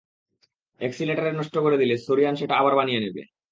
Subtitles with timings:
[0.81, 3.21] Accelerator নষ্ট করে দিলে, সোরিয়ান সেটা আবার বানিয়ে নেবে।